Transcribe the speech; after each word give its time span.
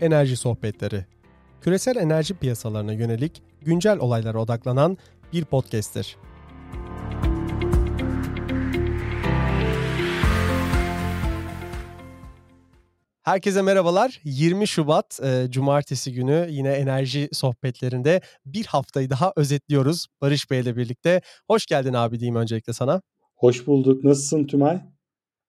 Enerji 0.00 0.36
Sohbetleri. 0.36 1.04
Küresel 1.60 1.96
enerji 1.96 2.34
piyasalarına 2.34 2.92
yönelik 2.92 3.42
güncel 3.60 3.98
olaylara 3.98 4.38
odaklanan 4.40 4.96
bir 5.32 5.44
podcast'tir. 5.44 6.16
Herkese 13.22 13.62
merhabalar. 13.62 14.20
20 14.24 14.68
Şubat 14.68 15.20
e, 15.22 15.46
Cumartesi 15.50 16.12
günü 16.12 16.46
yine 16.50 16.72
enerji 16.72 17.28
sohbetlerinde 17.32 18.20
bir 18.46 18.66
haftayı 18.66 19.10
daha 19.10 19.32
özetliyoruz 19.36 20.06
Barış 20.20 20.50
Bey 20.50 20.60
ile 20.60 20.76
birlikte. 20.76 21.20
Hoş 21.46 21.66
geldin 21.66 21.92
abi 21.92 22.20
diyeyim 22.20 22.36
öncelikle 22.36 22.72
sana. 22.72 23.02
Hoş 23.36 23.66
bulduk. 23.66 24.04
Nasılsın 24.04 24.44
Tümay? 24.44 24.80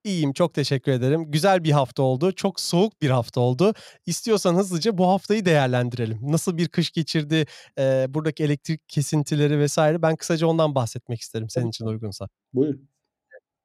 İyiyim, 0.03 0.33
çok 0.33 0.53
teşekkür 0.53 0.91
ederim. 0.91 1.31
Güzel 1.31 1.63
bir 1.63 1.71
hafta 1.71 2.03
oldu, 2.03 2.31
çok 2.31 2.59
soğuk 2.59 3.01
bir 3.01 3.09
hafta 3.09 3.41
oldu. 3.41 3.73
İstiyorsan 4.05 4.55
hızlıca 4.55 4.97
bu 4.97 5.07
haftayı 5.07 5.45
değerlendirelim. 5.45 6.19
Nasıl 6.21 6.57
bir 6.57 6.67
kış 6.67 6.91
geçirdi, 6.91 7.45
e, 7.79 8.05
buradaki 8.09 8.43
elektrik 8.43 8.89
kesintileri 8.89 9.59
vesaire 9.59 10.01
ben 10.01 10.15
kısaca 10.15 10.47
ondan 10.47 10.75
bahsetmek 10.75 11.21
isterim 11.21 11.49
senin 11.49 11.69
için 11.69 11.85
uygunsa. 11.85 12.27
Buyur. 12.53 12.75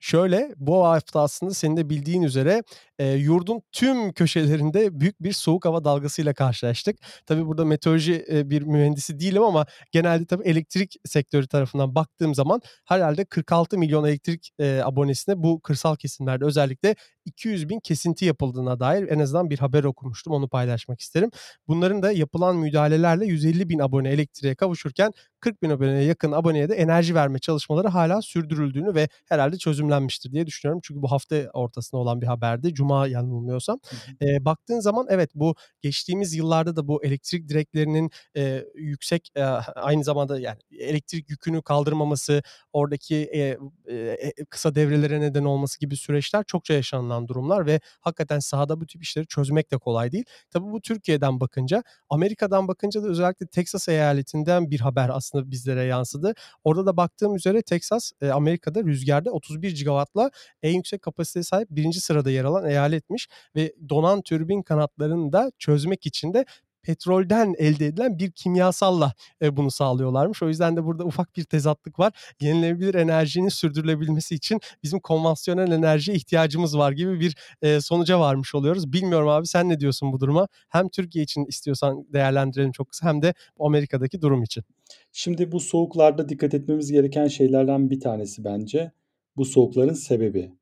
Şöyle 0.04 0.54
bu 0.56 0.86
hafta 0.86 1.20
aslında 1.20 1.54
senin 1.54 1.76
de 1.76 1.90
bildiğin 1.90 2.22
üzere 2.22 2.62
e, 2.98 3.12
yurdun 3.12 3.62
tüm 3.72 4.12
köşelerinde 4.12 5.00
büyük 5.00 5.22
bir 5.22 5.32
soğuk 5.32 5.64
hava 5.64 5.84
dalgasıyla 5.84 6.34
karşılaştık. 6.34 6.96
Tabii 7.26 7.46
burada 7.46 7.64
meteoroloji 7.64 8.24
e, 8.32 8.50
bir 8.50 8.62
mühendisi 8.62 9.20
değilim 9.20 9.42
ama 9.42 9.66
genelde 9.92 10.26
tabii 10.26 10.44
elektrik 10.48 10.96
sektörü 11.04 11.46
tarafından 11.46 11.94
baktığım 11.94 12.34
zaman 12.34 12.60
herhalde 12.84 13.24
46 13.24 13.78
milyon 13.78 14.04
elektrik 14.04 14.50
e, 14.58 14.80
abonesine 14.84 15.42
bu 15.42 15.60
kırsal 15.60 15.96
kesimlerde 15.96 16.44
özellikle 16.44 16.94
200 17.24 17.68
bin 17.68 17.80
kesinti 17.80 18.24
yapıldığına 18.24 18.80
dair 18.80 19.08
en 19.08 19.18
azından 19.18 19.50
bir 19.50 19.58
haber 19.58 19.84
okumuştum. 19.84 20.32
Onu 20.32 20.48
paylaşmak 20.48 21.00
isterim. 21.00 21.30
Bunların 21.68 22.02
da 22.02 22.12
yapılan 22.12 22.56
müdahalelerle 22.56 23.26
150 23.26 23.68
bin 23.68 23.78
abone 23.78 24.10
elektriğe 24.10 24.54
kavuşurken 24.54 25.12
40 25.44 25.62
bin 25.62 25.70
aboneye 25.70 26.04
yakın 26.04 26.32
aboneye 26.32 26.68
de 26.68 26.74
enerji 26.74 27.14
verme 27.14 27.38
çalışmaları 27.38 27.88
hala 27.88 28.22
sürdürüldüğünü 28.22 28.94
ve 28.94 29.08
herhalde 29.28 29.58
çözümlenmiştir 29.58 30.32
diye 30.32 30.46
düşünüyorum. 30.46 30.80
Çünkü 30.84 31.02
bu 31.02 31.12
hafta 31.12 31.36
ortasında 31.52 32.00
olan 32.00 32.20
bir 32.20 32.26
haberdi. 32.26 32.74
Cuma 32.74 33.06
yanılmıyorsam. 33.06 33.80
E, 34.22 34.44
baktığın 34.44 34.80
zaman 34.80 35.06
evet 35.10 35.30
bu 35.34 35.54
geçtiğimiz 35.82 36.34
yıllarda 36.34 36.76
da 36.76 36.88
bu 36.88 37.04
elektrik 37.04 37.48
direklerinin 37.48 38.10
e, 38.36 38.64
yüksek 38.74 39.30
e, 39.36 39.42
aynı 39.74 40.04
zamanda 40.04 40.40
yani 40.40 40.58
elektrik 40.78 41.30
yükünü 41.30 41.62
kaldırmaması, 41.62 42.42
oradaki 42.72 43.16
e, 43.16 43.58
e, 43.94 44.44
kısa 44.50 44.74
devrelere 44.74 45.20
neden 45.20 45.44
olması 45.44 45.80
gibi 45.80 45.96
süreçler 45.96 46.44
çokça 46.44 46.74
yaşanılan 46.74 47.28
durumlar 47.28 47.66
ve 47.66 47.80
hakikaten 48.00 48.38
sahada 48.38 48.80
bu 48.80 48.86
tip 48.86 49.02
işleri 49.02 49.26
çözmek 49.26 49.70
de 49.70 49.78
kolay 49.78 50.12
değil. 50.12 50.24
Tabii 50.50 50.72
bu 50.72 50.80
Türkiye'den 50.80 51.40
bakınca, 51.40 51.82
Amerika'dan 52.10 52.68
bakınca 52.68 53.02
da 53.02 53.08
özellikle 53.08 53.46
Texas 53.46 53.88
eyaletinden 53.88 54.70
bir 54.70 54.80
haber 54.80 55.10
aslında 55.12 55.33
bizlere 55.34 55.84
yansıdı. 55.84 56.34
Orada 56.64 56.86
da 56.86 56.96
baktığım 56.96 57.34
üzere 57.34 57.62
Texas 57.62 58.12
e, 58.20 58.30
Amerika'da 58.30 58.82
rüzgarda 58.84 59.30
31 59.30 59.74
gigawattla 59.76 60.30
en 60.62 60.74
yüksek 60.74 61.02
kapasiteye 61.02 61.42
sahip 61.42 61.70
birinci 61.70 62.00
sırada 62.00 62.30
yer 62.30 62.44
alan 62.44 62.66
eyaletmiş 62.66 63.28
ve 63.56 63.74
donan 63.88 64.22
türbin 64.22 64.62
kanatlarını 64.62 65.32
da 65.32 65.52
çözmek 65.58 66.06
için 66.06 66.34
de 66.34 66.44
petrolden 66.84 67.54
elde 67.58 67.86
edilen 67.86 68.18
bir 68.18 68.30
kimyasalla 68.30 69.12
e, 69.42 69.56
bunu 69.56 69.70
sağlıyorlarmış. 69.70 70.42
O 70.42 70.48
yüzden 70.48 70.76
de 70.76 70.84
burada 70.84 71.04
ufak 71.04 71.36
bir 71.36 71.44
tezatlık 71.44 71.98
var. 71.98 72.12
Yenilenebilir 72.40 72.94
enerjinin 72.94 73.48
sürdürülebilmesi 73.48 74.34
için 74.34 74.60
bizim 74.82 75.00
konvansiyonel 75.00 75.72
enerjiye 75.72 76.16
ihtiyacımız 76.16 76.78
var 76.78 76.92
gibi 76.92 77.20
bir 77.20 77.36
e, 77.62 77.80
sonuca 77.80 78.20
varmış 78.20 78.54
oluyoruz. 78.54 78.92
Bilmiyorum 78.92 79.28
abi 79.28 79.46
sen 79.46 79.68
ne 79.68 79.80
diyorsun 79.80 80.12
bu 80.12 80.20
duruma? 80.20 80.48
Hem 80.68 80.88
Türkiye 80.88 81.24
için 81.24 81.44
istiyorsan 81.44 82.06
değerlendirelim 82.12 82.72
çok 82.72 82.88
kısa 82.88 83.08
hem 83.08 83.22
de 83.22 83.34
Amerika'daki 83.60 84.22
durum 84.22 84.42
için. 84.42 84.64
Şimdi 85.12 85.52
bu 85.52 85.60
soğuklarda 85.60 86.28
dikkat 86.28 86.54
etmemiz 86.54 86.92
gereken 86.92 87.26
şeylerden 87.26 87.90
bir 87.90 88.00
tanesi 88.00 88.44
bence. 88.44 88.92
Bu 89.36 89.44
soğukların 89.44 89.94
sebebi. 89.94 90.52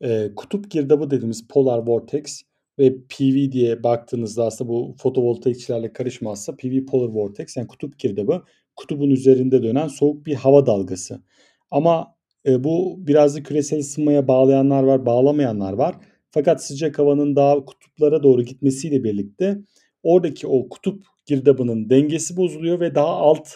E, 0.00 0.34
kutup 0.36 0.70
girdabı 0.70 1.10
dediğimiz 1.10 1.48
polar 1.48 1.78
vortex 1.78 2.42
ve 2.80 2.94
PV 2.94 3.52
diye 3.52 3.82
baktığınızda 3.82 4.44
aslında 4.44 4.70
bu 4.70 4.96
fotovoltaikçilerle 4.98 5.92
karışmazsa 5.92 6.56
PV 6.56 6.86
Polar 6.86 7.08
Vortex 7.08 7.56
yani 7.56 7.66
kutup 7.66 7.98
girdabı 7.98 8.42
kutubun 8.76 9.10
üzerinde 9.10 9.62
dönen 9.62 9.88
soğuk 9.88 10.26
bir 10.26 10.34
hava 10.34 10.66
dalgası. 10.66 11.22
Ama 11.70 12.14
e, 12.46 12.64
bu 12.64 12.96
biraz 12.98 13.36
da 13.36 13.42
küresel 13.42 13.78
ısınmaya 13.78 14.28
bağlayanlar 14.28 14.82
var, 14.82 15.06
bağlamayanlar 15.06 15.72
var. 15.72 15.94
Fakat 16.30 16.64
sıcak 16.64 16.98
havanın 16.98 17.36
daha 17.36 17.64
kutuplara 17.64 18.22
doğru 18.22 18.42
gitmesiyle 18.42 19.04
birlikte 19.04 19.58
oradaki 20.02 20.46
o 20.46 20.68
kutup 20.68 21.04
girdabının 21.26 21.90
dengesi 21.90 22.36
bozuluyor 22.36 22.80
ve 22.80 22.94
daha 22.94 23.08
alt 23.08 23.48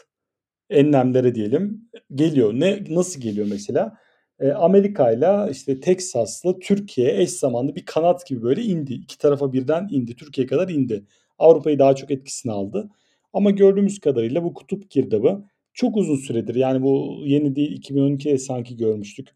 enlemlere 0.71 1.35
diyelim 1.35 1.91
geliyor. 2.15 2.53
Ne 2.55 2.85
nasıl 2.89 3.21
geliyor 3.21 3.47
mesela? 3.51 3.97
E, 4.41 4.53
Amerika 4.53 5.13
ile 5.13 5.51
işte 5.51 5.81
Teksas'la 5.81 6.59
Türkiye 6.59 7.23
eş 7.23 7.31
zamanlı 7.31 7.77
bir 7.77 7.85
kanat 7.85 8.27
gibi 8.27 8.43
böyle 8.43 8.63
indi. 8.63 8.95
İki 8.95 9.19
tarafa 9.19 9.53
birden 9.53 9.89
indi. 9.91 10.17
Türkiye 10.17 10.47
kadar 10.47 10.69
indi. 10.69 11.05
Avrupa'yı 11.39 11.79
daha 11.79 11.95
çok 11.95 12.11
etkisini 12.11 12.53
aldı. 12.53 12.91
Ama 13.33 13.51
gördüğümüz 13.51 14.01
kadarıyla 14.01 14.45
bu 14.45 14.55
kutup 14.55 14.91
girdabı 14.91 15.45
çok 15.75 15.97
uzun 15.97 16.17
süredir. 16.17 16.55
Yani 16.55 16.83
bu 16.83 17.17
yeni 17.25 17.57
değil 17.57 17.81
2012'de 17.83 18.39
sanki 18.39 18.77
görmüştük. 18.77 19.29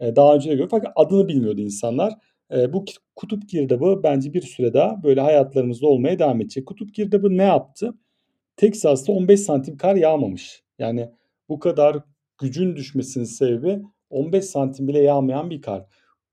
E, 0.00 0.16
daha 0.16 0.34
önce 0.34 0.50
de 0.50 0.54
gördük 0.54 0.70
fakat 0.70 0.92
adını 0.96 1.28
bilmiyordu 1.28 1.60
insanlar. 1.60 2.14
E, 2.52 2.72
bu 2.72 2.84
kutup 3.16 3.48
girdabı 3.48 4.00
bence 4.02 4.34
bir 4.34 4.42
süre 4.42 4.74
daha 4.74 5.02
böyle 5.02 5.20
hayatlarımızda 5.20 5.86
olmaya 5.86 6.18
devam 6.18 6.40
edecek. 6.40 6.66
Kutup 6.66 6.94
girdabı 6.94 7.36
ne 7.36 7.42
yaptı? 7.42 7.94
Teksas'ta 8.56 9.12
15 9.12 9.40
santim 9.40 9.76
kar 9.76 9.96
yağmamış. 9.96 10.62
Yani 10.78 11.10
bu 11.48 11.58
kadar 11.58 11.98
gücün 12.38 12.76
düşmesinin 12.76 13.24
sebebi 13.24 13.82
15 14.12 14.44
santim 14.44 14.88
bile 14.88 14.98
yağmayan 15.02 15.50
bir 15.50 15.62
kar. 15.62 15.86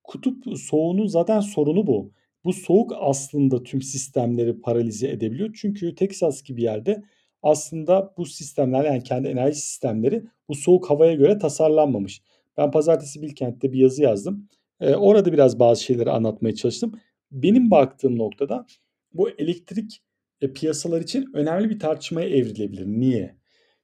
Kutup 0.04 0.58
soğuğunun 0.58 1.08
zaten 1.08 1.40
sorunu 1.40 1.88
bu. 1.88 2.12
Bu 2.46 2.54
soğuk 2.54 2.92
aslında 3.00 3.64
tüm 3.64 3.82
sistemleri 3.82 4.62
paralize 4.62 5.10
edebiliyor. 5.10 5.58
Çünkü 5.62 5.96
Texas 5.96 6.44
gibi 6.44 6.64
yerde 6.64 7.04
aslında 7.44 8.14
bu 8.18 8.26
sistemler 8.26 8.84
yani 8.84 9.04
kendi 9.04 9.28
enerji 9.28 9.60
sistemleri 9.62 10.24
bu 10.50 10.56
soğuk 10.56 10.90
havaya 10.90 11.14
göre 11.14 11.38
tasarlanmamış. 11.38 12.22
Ben 12.58 12.72
pazartesi 12.72 13.22
Bilkent'te 13.22 13.74
bir 13.74 13.80
yazı 13.80 14.04
yazdım. 14.04 14.50
Ee, 14.82 14.96
orada 14.96 15.34
biraz 15.34 15.60
bazı 15.60 15.84
şeyleri 15.84 16.12
anlatmaya 16.12 16.56
çalıştım. 16.56 17.00
Benim 17.32 17.72
baktığım 17.72 18.18
noktada 18.18 18.66
bu 19.14 19.30
elektrik 19.30 20.02
e, 20.42 20.54
piyasalar 20.54 21.02
için 21.02 21.32
önemli 21.34 21.70
bir 21.70 21.80
tartışmaya 21.80 22.30
evrilebilir. 22.30 22.86
Niye? 22.86 23.39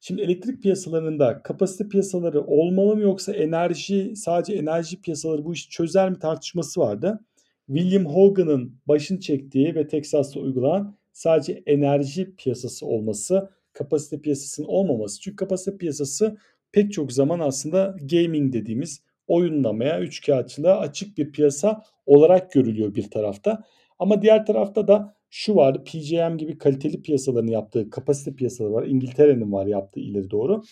Şimdi 0.08 0.22
elektrik 0.22 0.64
piyasalarında 0.64 1.42
kapasite 1.44 1.90
piyasaları 1.90 2.42
olmalı 2.42 2.96
mı 2.96 3.02
yoksa 3.02 3.34
enerji 3.34 4.16
sadece 4.16 4.54
enerji 4.54 5.02
piyasaları 5.02 5.46
bu 5.46 5.54
işi 5.54 5.70
çözer 5.70 6.10
mi 6.10 6.20
tartışması 6.20 6.82
vardı. 6.82 7.20
William 7.68 8.06
Hogan'ın 8.06 8.80
başını 8.88 9.20
çektiği 9.20 9.76
ve 9.76 9.88
Texas'ta 9.88 10.40
uygulanan 10.40 10.96
sadece 11.14 11.64
enerji 11.66 12.36
piyasası 12.36 12.86
olması, 12.86 13.50
kapasite 13.74 14.22
piyasasının 14.22 14.68
olmaması. 14.68 15.22
Çünkü 15.22 15.36
kapasite 15.36 15.78
piyasası 15.78 16.38
pek 16.72 16.94
çok 16.94 17.12
zaman 17.12 17.40
aslında 17.40 17.96
gaming 18.12 18.54
dediğimiz 18.54 19.02
oyunlamaya, 19.28 20.02
üçkağıtçılığa 20.02 20.80
açık 20.80 21.18
bir 21.18 21.32
piyasa 21.32 21.84
olarak 22.06 22.52
görülüyor 22.52 22.96
bir 22.96 23.10
tarafta. 23.10 23.64
Ama 24.00 24.22
diğer 24.22 24.46
tarafta 24.46 24.88
da 24.88 25.15
şu 25.38 25.56
vardı 25.56 25.84
PJM 25.86 26.38
gibi 26.38 26.58
kaliteli 26.58 27.02
piyasaların 27.02 27.48
yaptığı 27.48 27.90
kapasite 27.90 28.36
piyasaları 28.36 28.74
var. 28.74 28.88
İngiltere'nin 28.88 29.52
var 29.52 29.66
yaptığı 29.66 30.00
ileri 30.00 30.32
doğru. 30.32 30.64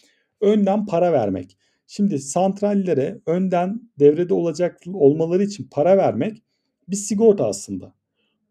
Önden 0.41 0.85
para 0.85 1.12
vermek. 1.12 1.57
Şimdi 1.88 2.19
santrallere 2.19 3.22
önden 3.26 3.82
devrede 3.99 4.34
olacak 4.34 4.79
olmaları 4.93 5.43
için 5.43 5.67
para 5.72 5.97
vermek 5.97 6.43
bir 6.87 6.96
sigorta 6.96 7.47
aslında. 7.47 7.93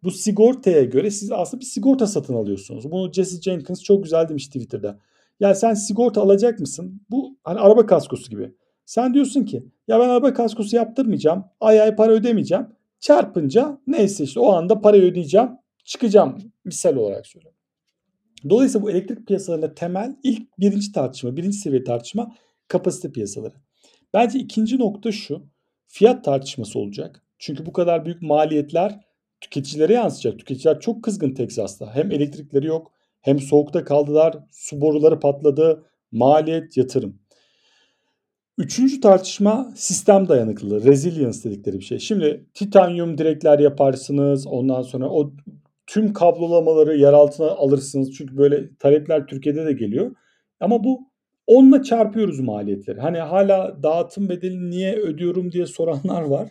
Bu 0.02 0.10
sigortaya 0.10 0.84
göre 0.84 1.10
siz 1.10 1.32
aslında 1.32 1.60
bir 1.60 1.66
sigorta 1.66 2.06
satın 2.06 2.34
alıyorsunuz. 2.34 2.90
Bunu 2.90 3.12
Jesse 3.12 3.40
Jenkins 3.40 3.82
çok 3.82 4.04
güzel 4.04 4.28
demiş 4.28 4.46
Twitter'da. 4.46 4.98
Yani 5.40 5.56
sen 5.56 5.75
sigorta 5.75 6.22
alacak 6.22 6.60
mısın? 6.60 7.00
Bu 7.10 7.36
hani 7.44 7.60
araba 7.60 7.86
kaskosu 7.86 8.31
gibi. 8.31 8.54
Sen 8.84 9.14
diyorsun 9.14 9.44
ki 9.44 9.64
ya 9.88 10.00
ben 10.00 10.08
araba 10.08 10.34
kaskosu 10.34 10.76
yaptırmayacağım. 10.76 11.44
Ay 11.60 11.81
ay 11.81 11.96
para 11.96 12.12
ödemeyeceğim. 12.12 12.66
Çarpınca 13.00 13.78
neyse 13.86 14.25
işte 14.25 14.40
o 14.40 14.52
anda 14.52 14.81
parayı 14.81 15.02
ödeyeceğim 15.02 15.61
çıkacağım 15.84 16.38
misal 16.64 16.96
olarak 16.96 17.26
söylüyorum. 17.26 17.58
Dolayısıyla 18.49 18.87
bu 18.87 18.90
elektrik 18.90 19.26
piyasalarında 19.26 19.75
temel 19.75 20.17
ilk 20.23 20.58
birinci 20.58 20.93
tartışma, 20.93 21.37
birinci 21.37 21.56
seviye 21.56 21.84
tartışma 21.84 22.37
kapasite 22.69 23.12
piyasaları. 23.12 23.55
Bence 24.14 24.38
ikinci 24.38 24.79
nokta 24.79 25.12
şu. 25.12 25.46
Fiyat 25.87 26.25
tartışması 26.25 26.79
olacak. 26.79 27.25
Çünkü 27.38 27.67
bu 27.67 27.73
kadar 27.73 28.05
büyük 28.05 28.23
maliyetler 28.23 29.00
tüketicilere 29.40 29.93
yansıyacak. 29.93 30.38
Tüketiciler 30.38 30.81
çok 30.81 31.05
kızgın 31.05 31.34
Teksas'ta. 31.34 31.94
Hem 31.94 32.12
elektrikleri 32.12 32.67
yok 32.67 32.93
hem 33.20 33.40
soğukta 33.40 33.84
kaldılar. 33.84 34.38
Su 34.50 34.81
boruları 34.81 35.20
patladı. 35.20 35.84
Maliyet, 36.12 36.76
yatırım. 36.76 37.19
Üçüncü 38.58 39.00
tartışma 39.00 39.73
sistem 39.76 40.29
dayanıklılığı. 40.29 40.84
Resilience 40.84 41.43
dedikleri 41.44 41.79
bir 41.79 41.84
şey. 41.84 41.99
Şimdi 41.99 42.46
titanyum 42.55 43.19
direkler 43.19 43.58
yaparsınız. 43.58 44.46
Ondan 44.46 44.82
sonra 44.82 45.11
o 45.11 45.32
tüm 45.87 46.12
kablolamaları 46.12 46.96
yer 46.96 47.12
altına 47.12 47.50
alırsınız. 47.50 48.12
Çünkü 48.12 48.37
böyle 48.37 48.76
talepler 48.76 49.26
Türkiye'de 49.26 49.67
de 49.67 49.73
geliyor. 49.73 50.17
Ama 50.61 50.84
bu 50.84 51.00
onunla 51.46 51.82
çarpıyoruz 51.82 52.40
maliyetleri. 52.40 53.00
Hani 53.00 53.19
hala 53.19 53.82
dağıtım 53.82 54.29
bedelini 54.29 54.70
niye 54.70 54.96
ödüyorum 54.96 55.52
diye 55.52 55.67
soranlar 55.67 56.23
var. 56.23 56.49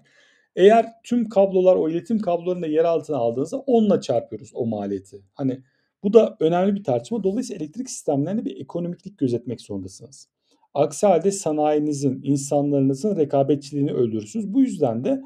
Eğer 0.55 0.85
tüm 1.03 1.29
kablolar 1.29 1.75
o 1.75 1.89
iletim 1.89 2.19
kablolarını 2.19 2.61
da 2.61 2.67
yer 2.67 2.85
altına 2.85 3.17
aldığınızda 3.17 3.57
onunla 3.57 4.01
çarpıyoruz 4.01 4.51
o 4.53 4.65
maliyeti. 4.65 5.21
Hani 5.33 5.61
bu 6.03 6.13
da 6.13 6.37
önemli 6.39 6.75
bir 6.75 6.83
tartışma. 6.83 7.23
Dolayısıyla 7.23 7.65
elektrik 7.65 7.89
sistemlerinde 7.89 8.45
bir 8.45 8.61
ekonomiklik 8.61 9.17
gözetmek 9.17 9.61
zorundasınız. 9.61 10.27
Aksi 10.73 11.07
halde 11.07 11.31
sanayinizin, 11.31 12.21
insanlarınızın 12.23 13.15
rekabetçiliğini 13.15 13.93
öldürürsünüz. 13.93 14.53
Bu 14.53 14.61
yüzden 14.61 15.03
de 15.03 15.21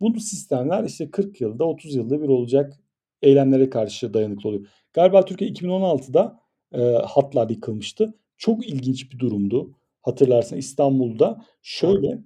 bu 0.00 0.20
sistemler 0.20 0.84
işte 0.84 1.10
40 1.10 1.40
yılda 1.40 1.64
30 1.64 1.94
yılda 1.94 2.22
bir 2.22 2.28
olacak 2.28 2.72
eylemlere 3.22 3.70
karşı 3.70 4.14
dayanıklı 4.14 4.48
oluyor. 4.48 4.66
Galiba 4.92 5.24
Türkiye 5.24 5.50
2016'da 5.50 6.40
e, 6.72 6.80
hatlar 6.92 7.50
yıkılmıştı. 7.50 8.14
Çok 8.36 8.68
ilginç 8.68 9.12
bir 9.12 9.18
durumdu. 9.18 9.74
Hatırlarsın 10.02 10.56
İstanbul'da 10.56 11.44
şöyle 11.62 12.18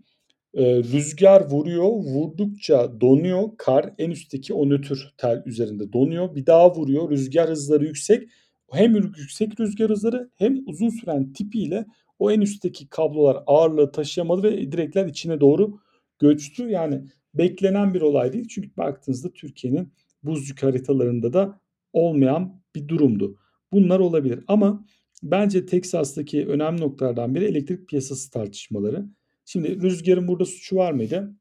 e, 0.55 0.77
rüzgar 0.77 1.51
vuruyor, 1.51 1.85
vurdukça 1.85 3.01
donuyor. 3.01 3.49
Kar 3.59 3.95
en 3.99 4.11
üstteki 4.11 4.55
o 4.55 4.69
nötr 4.69 5.15
tel 5.17 5.43
üzerinde 5.47 5.93
donuyor. 5.93 6.35
Bir 6.35 6.47
daha 6.47 6.75
vuruyor. 6.75 7.11
Rüzgar 7.11 7.49
hızları 7.49 7.85
yüksek. 7.85 8.29
Hem 8.71 8.97
yüksek 8.97 9.61
rüzgar 9.61 9.91
hızları 9.91 10.31
hem 10.37 10.59
uzun 10.67 10.89
süren 10.89 11.33
tipiyle 11.33 11.87
o 12.19 12.31
en 12.31 12.41
üstteki 12.41 12.89
kablolar 12.89 13.43
ağırlığı 13.47 13.93
taşıyamadı 13.93 14.43
ve 14.43 14.73
direkler 14.73 15.07
içine 15.07 15.41
doğru 15.41 15.79
göçtü. 16.19 16.69
Yani 16.69 17.03
beklenen 17.35 17.95
bir 17.95 18.01
olay 18.01 18.33
değil. 18.33 18.49
Çünkü 18.49 18.77
baktığınızda 18.77 19.33
Türkiye'nin 19.33 19.93
buz 20.23 20.49
yük 20.49 20.63
haritalarında 20.63 21.33
da 21.33 21.61
olmayan 21.93 22.63
bir 22.75 22.89
durumdu. 22.89 23.39
Bunlar 23.73 24.01
olabilir 24.01 24.45
ama 24.49 24.87
bence 25.23 25.67
Teksas'taki 25.67 26.47
önemli 26.47 26.81
noktalardan 26.81 27.35
biri 27.35 27.45
elektrik 27.45 27.89
piyasası 27.89 28.31
tartışmaları. 28.31 29.07
Şimdi 29.45 29.83
rüzgarın 29.83 30.29
burada 30.29 30.45
suçu 30.45 30.77
var 30.77 30.93
mıydı? 30.93 31.37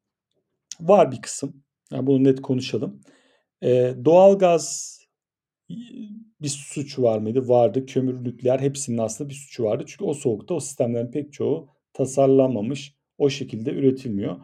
Var 0.80 1.12
bir 1.12 1.22
kısım. 1.22 1.64
Yani 1.92 2.08
bunu 2.08 2.24
net 2.24 2.42
konuşalım. 2.42 3.02
Ee, 3.64 3.94
doğalgaz 4.06 4.96
bir 6.42 6.48
suçu 6.48 7.04
var 7.04 7.20
mıydı? 7.20 7.48
Vardı. 7.48 7.86
Kömür, 7.86 8.24
nükleer 8.24 8.60
hepsinin 8.60 8.98
aslında 8.98 9.30
bir 9.30 9.36
suçu 9.36 9.64
vardı. 9.64 9.84
Çünkü 9.88 10.04
o 10.04 10.14
soğukta 10.14 10.54
o 10.54 10.60
sistemlerin 10.60 11.12
pek 11.12 11.34
çoğu 11.34 11.70
tasarlanmamış. 11.94 12.96
O 13.18 13.30
şekilde 13.30 13.72
üretilmiyor. 13.72 14.38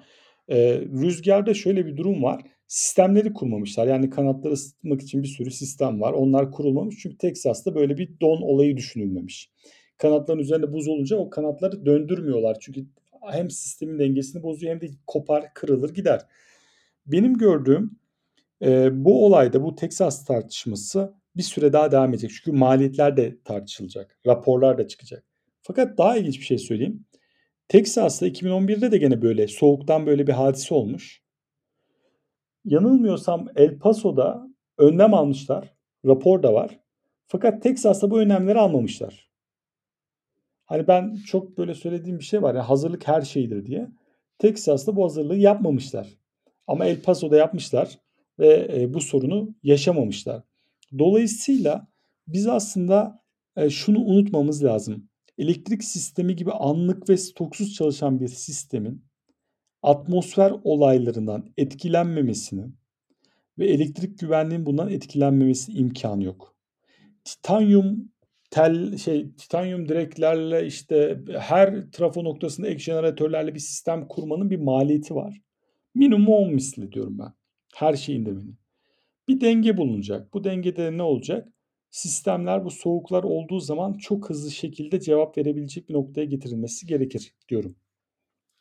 Ee, 0.50 0.82
rüzgarda 0.82 1.54
şöyle 1.54 1.86
bir 1.86 1.98
durum 1.98 2.24
var. 2.24 2.42
Sistemleri 2.76 3.34
kurmamışlar. 3.34 3.88
Yani 3.88 4.10
kanatları 4.10 4.54
ısıtmak 4.54 5.02
için 5.02 5.24
bir 5.24 5.28
sürü 5.28 5.52
sistem 5.52 6.02
var. 6.02 6.14
Onlar 6.14 6.52
kurulmamış. 6.52 6.96
Çünkü 7.00 7.18
Teksas'ta 7.18 7.76
böyle 7.76 7.98
bir 7.98 8.20
don 8.22 8.42
olayı 8.42 8.78
düşünülmemiş. 8.78 9.52
Kanatların 9.98 10.40
üzerinde 10.40 10.74
buz 10.74 10.88
olunca 10.88 11.18
o 11.18 11.30
kanatları 11.30 11.86
döndürmüyorlar. 11.86 12.58
Çünkü 12.60 12.86
hem 13.32 13.50
sistemin 13.50 14.00
dengesini 14.00 14.44
bozuyor 14.44 14.74
hem 14.74 14.82
de 14.82 14.90
kopar, 15.08 15.54
kırılır, 15.54 15.94
gider. 15.94 16.22
Benim 17.06 17.38
gördüğüm 17.38 17.92
e, 18.62 19.06
bu 19.06 19.26
olayda 19.26 19.64
bu 19.64 19.76
Texas 19.76 20.26
tartışması 20.26 21.14
bir 21.38 21.44
süre 21.44 21.74
daha 21.74 21.92
devam 21.92 22.10
edecek. 22.10 22.32
Çünkü 22.32 22.58
maliyetler 22.58 23.18
de 23.18 23.38
tartışılacak. 23.44 24.20
Raporlar 24.28 24.78
da 24.78 24.88
çıkacak. 24.88 25.24
Fakat 25.62 25.98
daha 25.98 26.18
ilginç 26.18 26.40
bir 26.40 26.46
şey 26.46 26.58
söyleyeyim. 26.58 27.06
Texas'ta 27.68 28.28
2011'de 28.28 28.92
de 28.92 28.98
gene 28.98 29.22
böyle 29.22 29.48
soğuktan 29.48 30.06
böyle 30.06 30.28
bir 30.28 30.34
hadise 30.34 30.76
olmuş. 30.76 31.25
Yanılmıyorsam 32.66 33.48
El 33.56 33.80
Paso'da 33.80 34.48
önlem 34.78 35.14
almışlar. 35.14 35.74
Rapor 36.06 36.44
da 36.44 36.54
var. 36.54 36.80
Fakat 37.28 37.64
Texas'ta 37.64 38.12
bu 38.12 38.20
önlemleri 38.20 38.60
almamışlar. 38.60 39.30
Hani 40.66 40.88
ben 40.88 41.16
çok 41.16 41.58
böyle 41.58 41.74
söylediğim 41.74 42.20
bir 42.20 42.24
şey 42.24 42.42
var 42.42 42.56
ya 42.56 42.70
hazırlık 42.70 43.08
her 43.08 43.22
şeydir 43.22 43.66
diye. 43.66 43.88
Texas'ta 44.40 44.96
bu 44.96 45.04
hazırlığı 45.04 45.38
yapmamışlar. 45.38 46.08
Ama 46.68 46.86
El 46.86 47.02
Paso'da 47.02 47.38
yapmışlar 47.38 48.00
ve 48.40 48.68
e, 48.74 48.94
bu 48.94 49.02
sorunu 49.02 49.56
yaşamamışlar. 49.64 50.44
Dolayısıyla 50.98 51.88
biz 52.28 52.48
aslında 52.48 53.24
e, 53.56 53.70
şunu 53.70 54.00
unutmamız 54.00 54.64
lazım. 54.64 55.10
Elektrik 55.38 55.84
sistemi 55.84 56.36
gibi 56.36 56.52
anlık 56.52 57.10
ve 57.10 57.18
stoksuz 57.18 57.74
çalışan 57.74 58.20
bir 58.20 58.28
sistemin 58.28 59.06
atmosfer 59.86 60.54
olaylarından 60.64 61.54
etkilenmemesinin 61.58 62.76
ve 63.60 63.68
elektrik 63.68 64.20
güvenliğinin 64.20 64.66
bundan 64.66 64.90
etkilenmemesi 64.90 65.72
imkanı 65.72 66.24
yok. 66.24 66.56
Titanyum 67.24 68.12
tel 68.52 68.98
şey 68.98 69.32
titanyum 69.32 69.90
direklerle 69.90 70.66
işte 70.66 71.20
her 71.40 71.92
trafo 71.92 72.24
noktasında 72.24 72.68
ek 72.68 72.80
jeneratörlerle 72.80 73.56
bir 73.56 73.60
sistem 73.60 74.08
kurmanın 74.08 74.50
bir 74.50 74.60
maliyeti 74.60 75.16
var. 75.16 75.42
Minimum 75.96 76.28
10 76.28 76.54
misli 76.54 76.92
diyorum 76.92 77.20
ben. 77.20 77.34
Her 77.76 77.96
şeyin 77.96 78.22
indirmenin. 78.22 78.58
Bir 79.28 79.42
denge 79.42 79.78
bulunacak. 79.78 80.34
Bu 80.34 80.44
dengede 80.44 80.98
ne 80.98 81.04
olacak? 81.04 81.48
Sistemler 81.90 82.66
bu 82.66 82.72
soğuklar 82.72 83.24
olduğu 83.24 83.60
zaman 83.60 83.94
çok 83.94 84.30
hızlı 84.30 84.52
şekilde 84.52 85.00
cevap 85.00 85.38
verebilecek 85.38 85.90
bir 85.90 85.94
noktaya 85.94 86.26
getirilmesi 86.26 86.88
gerekir 86.88 87.34
diyorum. 87.50 87.76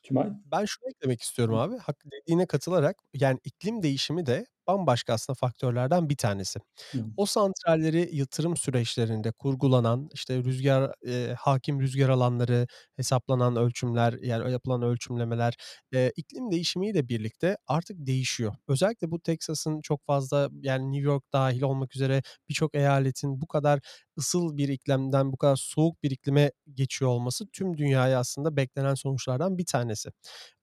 Tümay? 0.04 0.28
Ben 0.52 0.64
şunu 0.64 0.88
eklemek 0.88 1.22
istiyorum 1.22 1.54
abi. 1.54 1.76
Hak 1.78 2.04
dediğine 2.12 2.46
katılarak 2.46 2.96
yani 3.14 3.38
iklim 3.44 3.82
değişimi 3.82 4.26
de 4.26 4.46
bambaşka 4.68 5.12
aslında 5.12 5.34
faktörlerden 5.36 6.08
bir 6.08 6.16
tanesi. 6.16 6.60
Hı. 6.92 7.04
O 7.16 7.26
santralleri 7.26 8.08
yatırım 8.16 8.56
süreçlerinde 8.56 9.32
kurgulanan, 9.32 10.08
işte 10.14 10.36
rüzgar 10.44 10.92
eee, 11.06 11.34
hâkim 11.40 11.80
rüzgar 11.80 12.08
alanları, 12.08 12.66
hesaplanan 12.96 13.56
ölçümler, 13.56 14.12
yani 14.22 14.52
yapılan 14.52 14.82
ölçümlemeler, 14.82 15.54
eee, 15.92 16.12
iklim 16.16 16.50
değişimiyle 16.50 17.08
birlikte 17.08 17.56
artık 17.66 17.96
değişiyor. 18.06 18.54
Özellikle 18.68 19.10
bu 19.10 19.20
Texas'ın 19.20 19.80
çok 19.80 20.06
fazla 20.06 20.48
yani 20.62 20.92
New 20.92 21.04
York 21.10 21.24
dâhil 21.32 21.62
olmak 21.62 21.96
üzere 21.96 22.22
birçok 22.48 22.74
eyaletin 22.74 23.40
bu 23.40 23.46
kadar 23.46 23.80
ısıl 24.18 24.56
bir 24.56 24.68
iklimden 24.68 25.32
bu 25.32 25.36
kadar 25.36 25.56
soğuk 25.56 26.02
bir 26.02 26.10
iklime 26.10 26.52
geçiyor 26.74 27.10
olması 27.10 27.44
tüm 27.52 27.76
dünyaya 27.76 28.18
aslında 28.18 28.56
beklenen 28.56 28.94
sonuçlardan 28.94 29.58
bir 29.58 29.66
tanesi. 29.66 30.10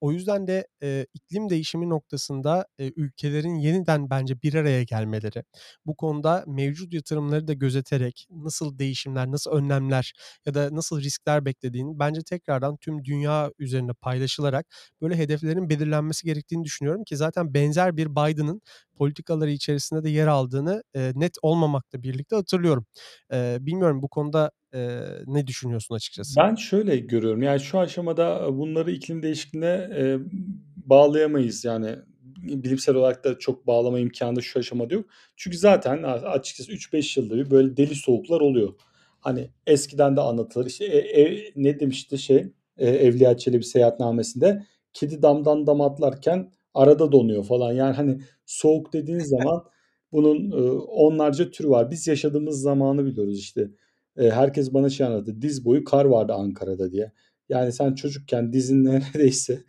O 0.02 0.12
yüzden 0.12 0.48
de, 0.48 0.68
eee, 0.82 1.08
iklim 1.14 1.50
değişimi 1.50 1.90
noktasında, 1.90 2.66
eee, 2.80 2.94
ülkelerin 2.96 3.56
yeniden 3.56 3.91
bence 4.10 4.42
bir 4.42 4.54
araya 4.54 4.84
gelmeleri, 4.84 5.44
bu 5.86 5.96
konuda 5.96 6.44
mevcut 6.48 6.94
yatırımları 6.94 7.48
da 7.48 7.54
gözeterek 7.54 8.28
nasıl 8.32 8.80
değişimler, 8.80 9.32
nasıl 9.32 9.52
önlemler 9.52 10.14
ya 10.46 10.54
da 10.54 10.70
nasıl 10.76 11.02
riskler 11.02 11.46
beklediğini 11.46 12.00
bence 12.00 12.22
tekrardan 12.24 12.78
tüm 12.78 13.06
dünya 13.06 13.52
üzerinde 13.60 13.94
paylaşılarak 13.94 14.66
böyle 15.02 15.18
hedeflerin 15.18 15.70
belirlenmesi 15.70 16.26
gerektiğini 16.26 16.64
düşünüyorum 16.64 17.04
ki 17.04 17.18
zaten 17.18 17.54
benzer 17.54 17.98
bir 17.98 18.08
Biden'ın 18.12 18.62
politikaları 18.96 19.52
içerisinde 19.52 20.04
de 20.04 20.10
yer 20.10 20.28
aldığını, 20.28 20.84
eee, 20.96 21.12
net 21.16 21.38
olmamakla 21.42 22.04
birlikte 22.04 22.36
hatırlıyorum. 22.36 22.86
Eee, 23.32 23.58
bilmiyorum 23.62 24.02
bu 24.02 24.08
konuda, 24.10 24.52
eee, 24.74 25.24
ne 25.26 25.48
düşünüyorsun 25.48 25.96
açıkçası? 25.96 26.42
Ben 26.42 26.56
şöyle 26.56 26.98
görüyorum. 26.98 27.42
Yani 27.42 27.60
şu 27.60 27.80
aşamada 27.80 28.58
bunları 28.58 28.92
iklim 28.92 29.24
değişikliğine, 29.24 29.90
eee, 29.98 30.20
bağlayamayız. 30.78 31.66
Yani 31.66 31.96
bilimsel 32.42 32.96
olarak 32.96 33.24
da 33.24 33.40
çok 33.40 33.68
bağlama 33.68 34.00
imkânı 34.00 34.36
da 34.36 34.42
şu 34.42 34.60
aşamada 34.60 34.94
yok. 34.94 35.06
Çünkü 35.36 35.58
zaten 35.58 36.04
açıkçası 36.04 36.72
3-5 36.72 37.18
yılda 37.18 37.36
bir 37.38 37.52
böyle 37.52 37.78
deli 37.78 37.96
soğuklar 37.96 38.42
oluyor. 38.42 38.74
Hani 39.20 39.50
eskiden 39.68 40.18
de 40.18 40.22
anlatılır. 40.22 40.66
İşte, 40.66 40.86
e 40.86 40.98
ev 41.22 41.38
ne 41.56 41.80
demişti 41.80 42.18
şey, 42.18 42.38
eee, 42.80 42.88
Evliya 42.90 43.38
Çelebi 43.38 43.64
seyahatnamesinde? 43.64 44.66
Kedi 44.94 45.22
damdan 45.22 45.68
dama 45.68 45.86
atlarken 45.86 46.52
arada 46.74 47.12
donuyor 47.12 47.44
falan. 47.44 47.74
Yani, 47.74 47.96
hani, 47.96 48.22
soğuk 48.46 48.94
dediğiniz 48.94 49.28
zaman 49.30 49.64
bunun, 50.12 50.52
ııı, 50.52 50.82
onlarca 50.82 51.52
türü 51.52 51.70
var. 51.70 51.92
Biz 51.92 52.08
yaşadığımız 52.08 52.62
zamanı 52.62 53.06
biliyoruz 53.06 53.40
işte. 53.40 53.72
Eee, 54.20 54.30
herkes 54.32 54.74
bana 54.74 54.90
şey 54.90 55.08
anlatır, 55.08 55.42
diz 55.42 55.66
boyu 55.66 55.84
kar 55.84 56.06
vardı 56.06 56.34
Ankara'da 56.34 56.92
diye. 56.92 57.12
Yani 57.50 57.72
sen 57.72 57.96
çocukken 57.96 58.54
dizin 58.54 58.86
neredeyse 58.86 59.64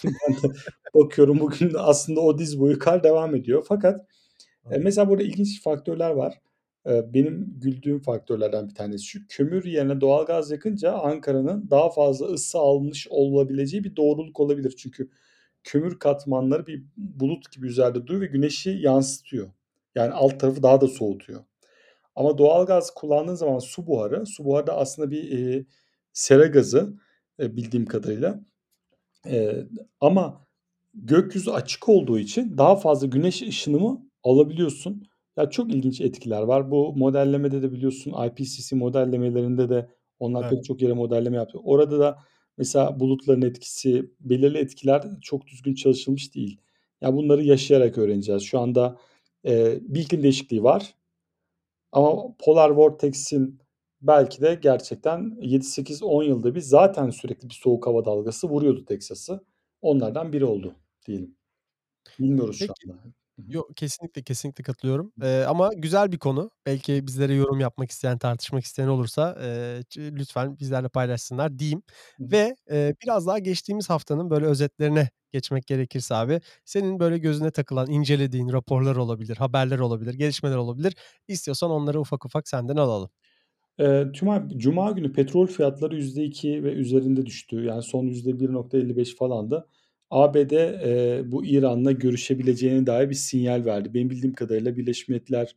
ben 0.04 0.36
de 0.42 0.54
bakıyorum 0.94 1.40
bugün 1.40 1.72
aslında 1.78 2.20
o 2.20 2.38
diz 2.38 2.60
boyu 2.60 2.78
kar 2.78 3.04
devam 3.04 3.34
ediyor. 3.36 3.64
Fakat, 3.68 4.00
eee, 4.72 4.78
mesela 4.78 5.10
burada 5.10 5.24
ilginç 5.24 5.62
faktörler 5.62 6.10
var. 6.10 6.40
Eee, 6.88 7.06
benim 7.14 7.54
güldüğüm 7.60 8.00
faktörlerden 8.02 8.68
bir 8.70 8.74
tanesi 8.74 9.04
şu: 9.06 9.20
Kömür 9.28 9.64
yerine 9.64 10.02
doğalgaz 10.02 10.50
yakınca 10.50 10.92
Ankara'nın 10.92 11.70
daha 11.70 11.90
fazla 11.90 12.26
ısı 12.26 12.58
almış 12.58 13.08
olabileceği 13.10 13.84
bir 13.84 13.96
doğruluk 13.96 14.40
olabilir. 14.40 14.74
Çünkü 14.78 15.10
kömür 15.64 16.00
katmanları 16.00 16.66
bir 16.66 16.84
bulut 16.98 17.52
gibi 17.52 17.66
üzerinde 17.68 18.06
duruyor 18.08 18.22
ve 18.22 18.26
güneşi 18.26 18.70
yansıtıyor. 18.70 19.50
Yani 19.96 20.12
alt 20.14 20.40
tarafı 20.40 20.62
daha 20.64 20.80
da 20.82 20.88
soğutuyor. 20.88 21.44
Ama 22.16 22.38
doğalgaz 22.38 22.92
kullandığın 22.94 23.34
zaman 23.36 23.60
su 23.60 23.86
buharı, 23.88 24.26
su 24.26 24.44
buharı 24.46 24.66
da 24.66 24.76
aslında 24.78 25.12
bir, 25.12 25.24
eee, 25.24 25.66
sera 26.14 26.46
gazı, 26.46 26.94
eee, 27.40 27.56
bildiğim 27.56 27.86
kadarıyla. 27.86 28.40
Eee, 29.26 29.66
ama 30.00 30.46
gökyüzü 30.94 31.50
açık 31.50 31.88
olduğu 31.88 32.18
için 32.18 32.58
daha 32.58 32.76
fazla 32.76 33.06
güneş 33.06 33.42
ışınımı 33.42 34.06
alabiliyorsun 34.24 35.02
Ya, 35.38 35.50
çok 35.50 35.74
ilginç 35.74 36.00
etkiler 36.00 36.42
var. 36.42 36.70
Bu 36.70 36.96
modellemede 36.96 37.62
de 37.62 37.72
biliyorsun 37.72 38.14
IPCC 38.26 38.76
modellemelerinde 38.76 39.68
de 39.68 39.88
onlar 40.18 40.42
Evet. 40.42 40.48
pek 40.48 40.64
çok 40.64 40.82
yere 40.82 40.92
modelleme 40.92 41.36
yaptı. 41.36 41.58
Orada 41.64 41.98
da 42.00 42.18
mesela 42.58 43.00
bulutların 43.00 43.42
etkisi, 43.42 44.10
belirli 44.20 44.58
etkiler 44.58 45.02
çok 45.22 45.46
düzgün 45.46 45.74
çalışılmış 45.74 46.34
değil. 46.34 46.60
Ya, 47.00 47.14
bunları 47.16 47.42
yaşayarak 47.44 47.98
öğreneceğiz. 47.98 48.42
Şu 48.42 48.58
anda, 48.60 48.96
eee, 49.44 49.78
bir 49.82 50.00
iklim 50.00 50.22
değişikliği 50.22 50.62
var 50.62 50.94
ama 51.92 52.36
Polar 52.38 52.70
Vortex'in 52.70 53.58
belki 54.02 54.42
de 54.42 54.54
gerçekten 54.62 55.38
7-8-10 55.42 56.22
yılda 56.24 56.54
bir 56.54 56.60
zaten 56.60 57.10
sürekli 57.10 57.48
bir 57.48 57.54
soğuk 57.54 57.86
hava 57.86 58.04
dalgası 58.04 58.48
vuruyordu 58.48 58.84
Teksas'ı. 58.84 59.44
Onlardan 59.82 60.32
biri 60.32 60.44
oldu 60.44 60.74
diyelim. 61.06 61.36
Bilmiyoruz 62.20 62.58
şu 62.58 62.74
Peki. 62.74 62.92
anda. 62.92 63.02
Hı 63.40 63.42
hı. 63.42 63.52
Yo, 63.52 63.64
kesinlikle, 63.76 64.22
kesinlikle 64.22 64.64
katılıyorum. 64.64 65.12
Eee, 65.22 65.44
ama 65.48 65.70
güzel 65.76 66.12
bir 66.12 66.18
konu. 66.18 66.50
Belki 66.66 67.06
bizlere 67.06 67.34
yorum 67.34 67.60
yapmak 67.60 67.90
isteyen, 67.90 68.18
tartışmak 68.18 68.64
isteyen 68.64 68.88
olursa, 68.88 69.36
ç 69.90 69.98
lütfen 69.98 70.58
bizlerle 70.58 70.88
paylaşsınlar 70.88 71.58
diyeyim 71.58 71.82
ve, 72.20 72.56
eee, 72.70 72.94
biraz 73.04 73.26
daha 73.26 73.38
geçtiğimiz 73.38 73.90
haftanın 73.90 74.30
böyle 74.30 74.46
özetlerine 74.46 75.10
geçmek 75.32 75.66
gerekirse 75.66 76.14
abi, 76.14 76.40
senin 76.64 77.00
böyle 77.00 77.18
gözüne 77.18 77.50
takılan, 77.50 77.90
incelediğin 77.90 78.48
raporlar 78.52 78.96
olabilir, 78.96 79.36
haberler 79.36 79.78
olabilir, 79.78 80.14
gelişmeler 80.14 80.56
olabilir. 80.56 80.94
İstiyorsan 81.28 81.70
onları 81.70 82.00
ufak 82.00 82.26
ufak 82.26 82.48
senden 82.48 82.76
alalım. 82.76 83.10
Eee, 83.78 84.08
cuma 84.12 84.48
cuma 84.56 84.90
günü 84.90 85.12
petrol 85.12 85.46
fiyatları 85.46 85.96
%2 85.96 86.64
ve 86.64 86.72
üzerinde 86.72 87.26
düştü. 87.26 87.64
Yani 87.64 87.82
son 87.82 88.06
%1.55 88.06 89.16
falandı. 89.16 89.66
ABD, 90.10 90.50
eee, 90.52 91.22
bu 91.32 91.44
İran'la 91.44 91.92
görüşebileceğine 91.92 92.86
dair 92.86 93.10
bir 93.10 93.14
sinyal 93.14 93.64
verdi. 93.64 93.94
Benim 93.94 94.10
bildiğim 94.10 94.34
kadarıyla 94.34 94.76
Birleşmiş 94.76 95.08
Milletler, 95.08 95.56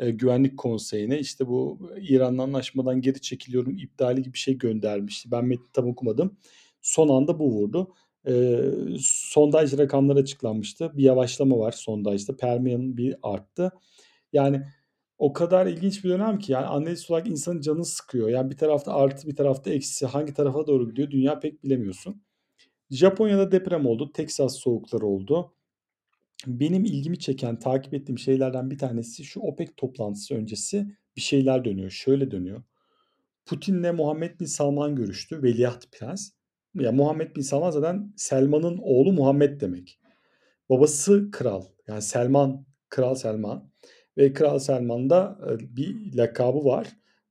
eee, 0.00 0.10
Güvenlik 0.10 0.58
Konseyi'ne, 0.58 1.18
işte, 1.18 1.46
bu 1.48 1.78
İran'la 2.00 2.42
anlaşmadan 2.42 3.00
geri 3.00 3.20
çekiliyorum 3.20 3.76
iptali 3.78 4.22
gibi 4.22 4.34
bir 4.34 4.38
şey 4.38 4.58
göndermişti. 4.58 5.30
Ben 5.30 5.44
metni 5.44 5.66
tam 5.72 5.88
okumadım. 5.88 6.36
Son 6.82 7.08
anda 7.08 7.38
bu 7.38 7.50
vurdu. 7.52 7.94
Eee, 8.26 8.62
sondaj 9.00 9.78
rakamları 9.78 10.18
açıklanmıştı. 10.18 10.92
Bir 10.96 11.02
yavaşlama 11.04 11.58
var 11.58 11.72
sondajda. 11.72 12.36
Permian 12.36 12.96
bir 12.96 13.14
arttı. 13.22 13.70
Yani 14.32 14.62
o 15.18 15.32
kadar 15.32 15.66
ilginç 15.66 16.04
bir 16.04 16.08
dönem 16.08 16.38
ki 16.38 16.52
yani 16.52 16.66
analist 16.66 17.10
olarak 17.10 17.28
insanın 17.28 17.60
canını 17.60 17.84
sıkıyor. 17.84 18.28
Yani 18.28 18.50
bir 18.50 18.56
tarafta 18.56 18.94
artı 18.94 19.28
bir 19.28 19.36
tarafta 19.36 19.70
eksi. 19.70 20.06
Hangi 20.06 20.34
tarafa 20.34 20.66
doğru 20.66 20.88
gidiyor 20.90 21.10
dünya 21.10 21.40
pek 21.40 21.64
bilemiyorsun. 21.64 22.22
Japonya'da 22.90 23.52
deprem 23.52 23.86
oldu. 23.86 24.12
Teksas 24.12 24.56
soğukları 24.56 25.06
oldu. 25.06 25.52
Benim 26.46 26.84
ilgimi 26.84 27.18
çeken, 27.18 27.58
takip 27.58 27.94
ettiğim 27.94 28.18
şeylerden 28.18 28.70
bir 28.70 28.78
tanesi 28.78 29.24
şu 29.24 29.40
OPEC 29.40 29.70
toplantısı 29.76 30.34
öncesi 30.34 30.86
bir 31.16 31.20
şeyler 31.20 31.64
dönüyor. 31.64 31.90
Şöyle 31.90 32.30
dönüyor. 32.30 32.62
Putin'le 33.46 33.92
Muhammed 33.92 34.40
Bin 34.40 34.46
Salman 34.46 34.96
görüştü. 34.96 35.42
Veliaht 35.42 35.92
Prens. 35.92 36.30
Ya 36.74 36.92
Muhammed 36.92 37.36
Bin 37.36 37.42
Salman 37.42 37.70
zaten 37.70 38.12
Selman'ın 38.16 38.78
oğlu 38.82 39.12
Muhammed 39.12 39.60
demek. 39.60 40.00
Babası 40.70 41.30
kral. 41.30 41.64
Yani 41.88 42.02
Selman, 42.02 42.66
Kral 42.88 43.14
Selman 43.14 43.70
ve 44.18 44.32
Kral 44.32 44.58
Selman'da 44.58 45.38
e, 45.46 45.76
bir 45.76 46.16
lakabı 46.16 46.64
var. 46.64 46.88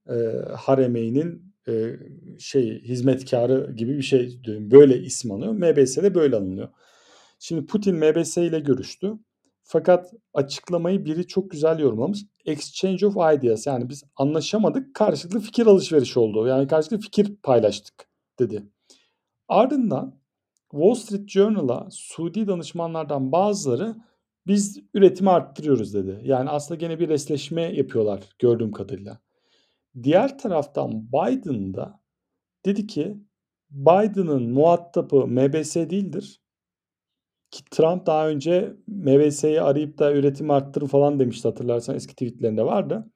E, 0.10 0.14
Haremeyn'in 0.58 1.56
e, 1.68 1.96
şey 2.40 2.84
hizmetkarı 2.84 3.74
gibi 3.76 3.98
bir 3.98 4.04
şey 4.04 4.40
böyle 4.46 5.00
isim 5.00 5.32
alıyor. 5.32 5.54
MBS'de 5.54 6.16
böyle 6.16 6.36
alınıyor. 6.36 6.70
Şimdi 7.40 7.66
Putin 7.66 7.96
MBS 7.96 8.38
ile 8.38 8.60
görüştü. 8.60 9.14
Fakat 9.64 10.14
açıklamayı 10.34 11.06
biri 11.06 11.28
çok 11.28 11.52
güzel 11.52 11.80
yorumlamış. 11.80 12.20
Exchange 12.46 13.08
of 13.08 13.16
ideas 13.16 13.68
yani 13.68 13.90
biz 13.90 14.04
anlaşamadık 14.16 14.96
karşılıklı 14.96 15.40
fikir 15.40 15.66
alışverişi 15.66 16.20
oldu. 16.20 16.48
Yani 16.48 16.68
karşılıklı 16.68 17.00
fikir 17.00 17.36
paylaştık 17.44 18.08
dedi. 18.40 18.64
Ardından 19.48 20.20
Wall 20.72 20.94
Street 20.94 21.30
Journal'a 21.30 21.88
Suudi 21.92 22.48
danışmanlardan 22.48 23.32
bazıları 23.32 23.96
biz 24.48 24.80
üretimi 24.94 25.30
arttırıyoruz 25.30 25.94
dedi. 25.94 26.22
Yani 26.24 26.50
aslında 26.50 26.80
gene 26.80 27.00
bir 27.00 27.10
resleşme 27.10 27.62
yapıyorlar 27.62 28.24
gördüğüm 28.40 28.72
kadarıyla. 28.72 29.20
Diğer 30.04 30.38
taraftan 30.38 31.08
Biden 31.12 31.74
da 31.74 32.00
dedi 32.66 32.88
ki 32.88 33.18
Biden'ın 33.70 34.50
muhatabı 34.52 35.28
MBS 35.28 35.76
değildir. 35.76 36.42
Ki 37.52 37.64
Trump 37.72 38.06
daha 38.06 38.28
önce 38.28 38.74
MBS'yi 38.88 39.62
arayıp 39.62 39.98
da 39.98 40.14
üretimi 40.14 40.54
arttırın 40.54 40.88
falan 40.88 41.20
demişti 41.20 41.48
hatırlarsan 41.48 41.96
eski 41.96 42.14
tweetlerinde 42.14 42.66
vardı. 42.66 43.12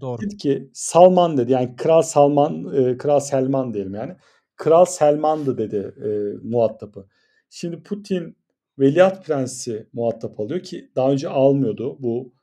Doğru. 0.00 0.22
Dedi 0.22 0.36
ki 0.36 0.70
Salman 0.74 1.36
dedi 1.36 1.52
yani 1.52 1.76
Kral 1.76 2.02
Salman, 2.02 2.74
e, 2.74 2.96
Kral 2.98 3.20
Selman 3.20 3.74
diyelim 3.74 3.94
yani. 3.94 4.16
Kral 4.56 4.84
Selman'dı 4.84 5.58
dedi 5.58 5.94
e, 6.04 6.08
muhatabı. 6.48 7.08
Şimdi 7.50 7.82
Putin 7.82 8.37
Veliaht 8.78 9.26
Prensi 9.26 9.86
muhatap 9.92 10.40
alıyor 10.40 10.60
ki 10.60 10.90
daha 10.96 11.12
önce 11.12 11.28
almıyordu. 11.28 11.96
Bu 12.00 12.34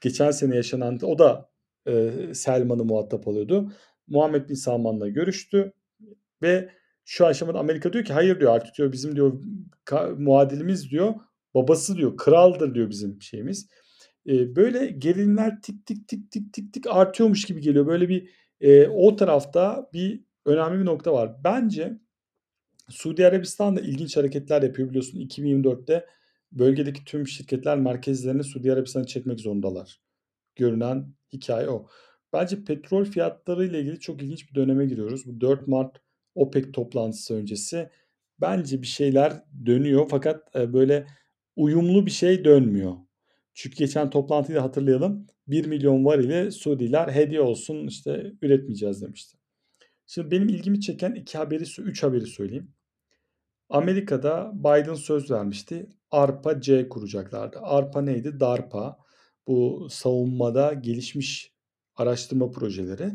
geçen 0.00 0.30
sene 0.30 0.56
yaşanan 0.56 0.98
o 1.02 1.18
da 1.18 1.50
e, 1.88 2.10
Selman'ı 2.34 2.84
muhatap 2.84 3.28
alıyordu. 3.28 3.72
Muhammed 4.06 4.48
Bin 4.48 4.54
Salman'la 4.54 5.08
görüştü 5.08 5.72
ve 6.42 6.68
şu 7.04 7.26
aşamada 7.26 7.58
Amerika 7.58 7.92
diyor 7.92 8.04
ki 8.04 8.12
hayır 8.12 8.40
diyor 8.40 8.54
artık 8.54 8.78
diyor 8.78 8.92
bizim 8.92 9.16
diyor 9.16 9.42
muadilimiz 10.18 10.90
diyor 10.90 11.14
babası 11.54 11.96
diyor 11.96 12.16
kraldır 12.16 12.74
diyor 12.74 12.90
bizim 12.90 13.22
şeyimiz. 13.22 13.68
E, 14.26 14.56
böyle 14.56 14.86
gerilimler 14.86 15.60
tik 15.62 15.86
tik 15.86 16.08
tik 16.08 16.30
tik 16.30 16.52
tik 16.52 16.72
tik 16.72 16.86
artıyormuş 16.86 17.44
gibi 17.44 17.60
geliyor. 17.60 17.86
Böyle 17.86 18.08
bir 18.08 18.30
e, 18.60 18.88
o 18.88 19.16
tarafta 19.16 19.90
bir 19.92 20.24
önemli 20.44 20.80
bir 20.80 20.84
nokta 20.84 21.12
var. 21.12 21.36
Bence 21.44 21.98
Suudi 22.88 23.26
Arabistan 23.26 23.76
da 23.76 23.80
ilginç 23.80 24.16
hareketler 24.16 24.62
yapıyor 24.62 24.88
biliyorsun 24.88 25.18
2024'te 25.18 26.06
bölgedeki 26.52 27.04
tüm 27.04 27.26
şirketler 27.26 27.78
merkezlerini 27.78 28.44
Suudi 28.44 28.72
Arabistan'a 28.72 29.04
çekmek 29.04 29.40
zorundalar. 29.40 30.00
Görünen 30.56 31.14
hikaye 31.32 31.68
o. 31.68 31.86
Bence 32.32 32.64
petrol 32.64 33.04
fiyatları 33.04 33.66
ile 33.66 33.80
ilgili 33.80 34.00
çok 34.00 34.22
ilginç 34.22 34.50
bir 34.50 34.54
döneme 34.54 34.86
giriyoruz. 34.86 35.26
Bu 35.26 35.40
4 35.40 35.68
Mart 35.68 35.96
OPEC 36.34 36.72
toplantısı 36.72 37.34
öncesi 37.34 37.90
bence 38.40 38.82
bir 38.82 38.86
şeyler 38.86 39.42
dönüyor 39.66 40.06
fakat 40.10 40.54
böyle 40.54 41.06
uyumlu 41.56 42.06
bir 42.06 42.10
şey 42.10 42.44
dönmüyor. 42.44 42.96
Çünkü 43.54 43.76
geçen 43.76 44.10
toplantıyı 44.10 44.58
da 44.58 44.62
hatırlayalım. 44.62 45.26
1 45.46 45.66
milyon 45.66 46.04
var 46.04 46.18
ile 46.18 46.50
Suudiler 46.50 47.08
hediye 47.08 47.40
olsun 47.40 47.86
işte 47.86 48.32
üretmeyeceğiz 48.42 49.02
demişti. 49.02 49.41
Şimdi 50.14 50.30
benim 50.30 50.48
ilgimi 50.48 50.80
çeken 50.80 51.14
iki 51.14 51.38
haberi, 51.38 51.64
üç 51.78 52.02
haberi 52.02 52.26
söyleyeyim. 52.26 52.74
Amerika'da 53.68 54.52
Biden 54.54 54.94
söz 54.94 55.30
vermişti. 55.30 55.86
ARPA-C 56.10 56.88
kuracaklardı. 56.88 57.58
ARPA 57.62 58.02
neydi? 58.02 58.40
DARPA. 58.40 58.98
Bu 59.46 59.88
savunmada 59.90 60.72
gelişmiş 60.72 61.52
araştırma 61.96 62.50
projeleri. 62.50 63.12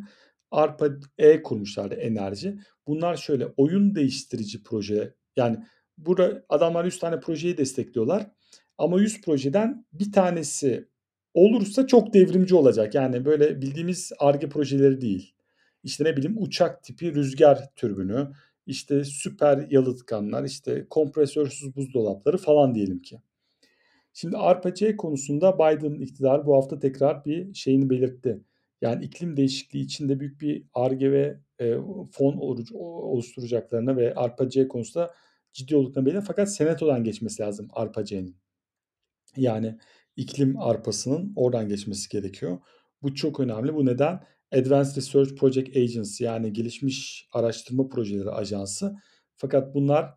ARPA-E 0.52 1.44
kurmuşlardı 1.44 1.96
enerji. 1.96 2.60
Bunlar 2.88 3.18
şöyle 3.18 3.48
oyun 3.58 3.96
değiştirici 3.96 4.64
proje. 4.64 5.16
Yani 5.36 5.58
burada 5.98 6.46
adamlar 6.50 6.86
100 6.86 7.00
tane 7.00 7.20
projeyi 7.20 7.58
destekliyorlar. 7.58 8.32
Ama 8.78 9.02
100 9.02 9.22
projeden 9.22 9.86
bir 9.94 10.12
tanesi 10.12 10.90
olursa 11.34 11.88
çok 11.88 12.14
devrimci 12.14 12.56
olacak. 12.56 12.96
Yani 12.96 13.26
böyle 13.26 13.62
bildiğimiz 13.62 14.12
ARGE 14.20 14.50
projeleri 14.50 15.02
değil. 15.02 15.37
İşte 15.88 16.04
ne 16.04 16.18
bileyim 16.18 16.36
uçak 16.40 16.84
tipi 16.84 17.16
rüzgar 17.16 17.70
türbünü, 17.76 18.32
işte 18.66 19.04
süper 19.04 19.68
yalıtkanlar, 19.70 20.44
işte 20.44 20.88
kompresörsüz 20.90 21.76
buzdolapları 21.76 22.38
falan 22.38 22.76
diyelim 22.76 23.02
ki. 23.02 23.22
Şimdi 24.14 24.38
ARPA-C 24.38 24.98
konusunda 24.98 25.56
Biden 25.56 25.94
iktidarı 25.94 26.46
bu 26.46 26.56
hafta 26.56 26.80
tekrar 26.80 27.26
bir 27.26 27.54
şeyini 27.54 27.90
belirtti. 27.90 28.44
Yani 28.82 29.06
iklim 29.06 29.38
değişikliği 29.38 29.82
içinde 29.82 30.20
büyük 30.20 30.42
bir 30.42 30.64
ARGE 30.74 31.12
ve 31.12 31.40
e, 31.60 31.78
fon 32.12 32.38
oluşturacaklarına 32.74 33.98
ve 33.98 34.14
ARPA-C 34.16 34.68
konusunda 34.68 35.14
ciddi 35.54 35.76
olduklarını 35.76 36.06
belirtti. 36.10 36.26
Fakat 36.28 36.54
senatodan 36.54 37.04
geçmesi 37.04 37.44
lazım 37.44 37.68
ARPA-C'nin. 37.74 38.36
Yani 39.38 39.78
iklim 40.16 40.60
arpasının 40.60 41.34
oradan 41.36 41.70
geçmesi 41.70 42.10
gerekiyor. 42.10 42.58
Bu 43.02 43.16
çok 43.16 43.40
önemli. 43.40 43.74
Bu 43.74 43.86
neden? 43.86 44.20
Advanced 44.52 44.98
Research 44.98 45.36
Project 45.36 45.78
Agency 45.78 46.24
yani 46.24 46.54
gelişmiş 46.54 47.28
araştırma 47.34 47.90
projeleri 47.90 48.32
ajansı. 48.32 48.96
Fakat 49.36 49.76
bunlar 49.76 50.14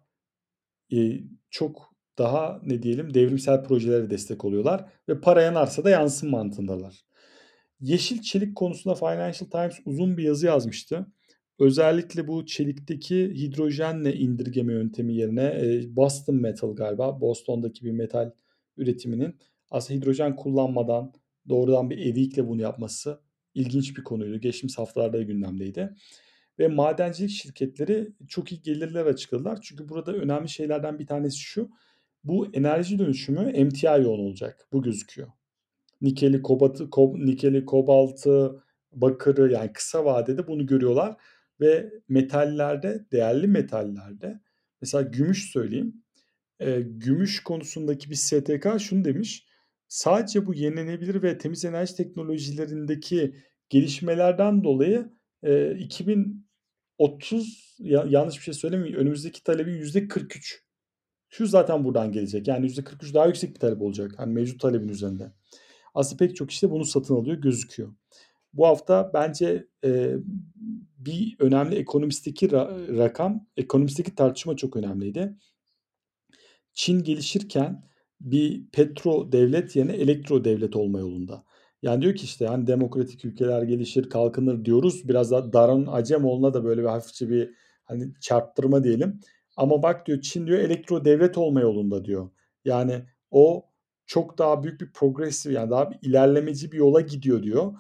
e, 0.93 1.21
çok 1.51 1.95
daha 2.19 2.61
ne 2.65 2.83
diyelim 2.83 3.15
devrimsel 3.15 3.65
projelere 3.65 4.11
destek 4.11 4.45
oluyorlar 4.45 4.93
ve 5.09 5.21
para 5.21 5.43
yanarsa 5.43 5.85
da 5.85 5.91
yansın 5.91 6.31
mantığındalar. 6.31 7.05
Yeşil 7.81 8.23
çelik 8.23 8.57
konusunda 8.57 8.95
Financial 8.95 9.51
Times 9.51 9.81
uzun 9.85 10.17
bir 10.17 10.23
yazı 10.23 10.47
yazmıştı. 10.47 11.07
Özellikle 11.59 12.29
bu 12.29 12.47
çelikteki 12.47 13.35
hidrojenle 13.35 14.15
indirgeme 14.15 14.73
yöntemi 14.73 15.15
yerine 15.15 15.45
e, 15.45 15.97
Boston 15.97 16.37
Metal 16.37 16.77
galiba 16.77 17.21
Boston'daki 17.21 17.85
bir 17.85 17.93
metal 17.93 18.31
üretiminin 18.77 19.37
aslında 19.71 20.01
hidrojen 20.01 20.37
kullanmadan 20.37 21.13
doğrudan 21.49 21.91
bir 21.91 21.99
evikle 21.99 22.49
bunu 22.49 22.63
yapması 22.63 23.21
ilginç 23.61 23.97
bir 23.99 24.05
konuydu. 24.05 24.41
Geçtiğimiz 24.41 24.79
haftalarda 24.79 25.23
gündemdeydi. 25.23 25.95
Ve 26.59 26.69
madencilik 26.69 27.31
şirketleri 27.31 28.13
çok 28.29 28.53
iyi 28.53 28.63
gelirler 28.63 29.07
açıkladılar. 29.07 29.59
Çünkü 29.63 29.89
burada 29.89 30.13
önemli 30.13 30.49
şeylerden 30.49 30.99
bir 30.99 31.07
tanesi 31.07 31.39
şu. 31.39 31.71
Bu 32.25 32.47
enerji 32.53 32.99
dönüşümü 32.99 33.51
emtia 33.51 33.97
yoğun 33.97 34.19
olacak. 34.19 34.69
Bu 34.73 34.83
gözüküyor. 34.83 35.29
Nikeli, 36.01 36.43
kobatı, 36.43 36.91
kob, 36.91 37.17
nikeli, 37.17 37.65
kobaltı, 37.65 38.63
bakırı 38.93 39.53
yani 39.53 39.73
kısa 39.73 40.05
vadede 40.05 40.47
bunu 40.47 40.67
görüyorlar. 40.67 41.17
Ve 41.61 41.93
metallerde, 42.09 43.07
değerli 43.13 43.47
metallerde 43.47 44.41
mesela 44.81 45.03
gümüş 45.03 45.51
söyleyeyim. 45.51 46.03
E, 46.61 46.81
gümüş 46.81 47.43
konusundaki 47.43 48.11
bir 48.11 48.15
STK 48.15 48.81
şunu 48.81 49.05
demiş. 49.05 49.47
Sadece 49.89 50.47
bu 50.47 50.55
yenilenebilir 50.55 51.23
ve 51.23 51.39
temiz 51.39 51.65
enerji 51.65 51.97
teknolojilerindeki 51.97 53.35
gelişmelerden 53.71 54.65
dolayı 54.65 55.11
e, 55.43 55.75
2030 55.79 57.77
ya, 57.79 58.05
yanlış 58.09 58.37
bir 58.37 58.43
şey 58.43 58.55
söylemeyeyim 58.55 58.99
önümüzdeki 58.99 59.43
talebin 59.43 59.73
%43 59.81 60.61
şu 61.29 61.47
zaten 61.47 61.85
buradan 61.85 62.13
gelecek. 62.13 62.49
Yani 62.49 62.67
%43 62.67 63.15
daha 63.15 63.27
yüksek 63.27 63.55
bir 63.55 63.61
talep 63.61 63.83
olacak. 63.83 64.13
Hani 64.17 64.33
mevcut 64.33 64.61
talebin 64.61 64.89
üzerinde. 64.89 65.33
Aslında 65.95 66.17
pek 66.19 66.37
çok 66.37 66.51
işte 66.51 66.71
bunu 66.71 66.85
satın 66.85 67.15
alıyor 67.15 67.37
gözüküyor. 67.37 67.95
Bu 68.53 68.67
hafta 68.67 69.11
bence 69.15 69.67
e, 69.85 70.17
bir 70.99 71.37
önemli 71.39 71.77
ekonomisteki 71.77 72.47
ra- 72.49 72.99
rakam, 72.99 73.47
ekonomisteki 73.57 74.15
tartışma 74.15 74.57
çok 74.57 74.77
önemliydi. 74.77 75.37
Çin 76.75 77.03
gelişirken 77.03 77.85
bir 78.21 78.67
petro 78.73 79.33
devlet 79.33 79.77
yerine 79.77 79.93
elektro 79.93 80.45
devlet 80.45 80.77
olma 80.77 80.99
yolunda. 80.99 81.45
Yani 81.83 82.03
diyor 82.03 82.15
ki 82.15 82.25
işte 82.25 82.47
hani 82.47 82.67
demokratik 82.67 83.25
ülkeler 83.25 83.63
gelişir, 83.63 84.11
kalkınır 84.11 84.65
diyoruz. 84.65 85.09
Biraz 85.09 85.31
da 85.31 85.53
Darun 85.53 85.87
Acemoğlu'na 85.87 86.55
da 86.55 86.65
böyle 86.65 86.83
bir 86.83 86.87
hafifçe 86.89 87.31
bir 87.31 87.51
hani 87.85 88.13
çarptırma 88.21 88.85
diyelim. 88.85 89.21
Ama 89.57 89.83
bak 89.83 90.07
diyor 90.07 90.21
Çin 90.21 90.47
diyor 90.47 90.59
elektro 90.59 91.05
devlet 91.05 91.39
olma 91.39 91.61
yolunda 91.61 92.05
diyor. 92.05 92.31
Yani 92.65 93.03
o 93.31 93.67
çok 94.07 94.39
daha 94.39 94.63
büyük 94.63 94.81
bir 94.81 94.93
progresif 94.93 95.53
yani 95.53 95.71
daha 95.71 95.91
bir 95.91 95.99
ilerlemeci 96.03 96.73
bir 96.73 96.77
yola 96.79 97.01
gidiyor 97.01 97.43
diyor. 97.43 97.73